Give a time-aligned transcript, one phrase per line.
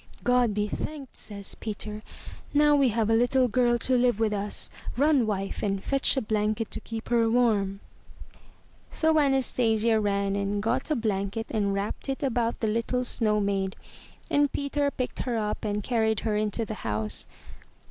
[0.23, 2.01] "God be thanked," says Peter.
[2.55, 4.67] "Now we have a little girl to live with us!
[4.97, 7.81] Run, wife, and fetch a blanket to keep her warm."
[8.89, 13.75] So Anastasia ran and got a blanket and wrapped it about the little snow maid,
[14.31, 17.27] and Peter picked her up and carried her into the house.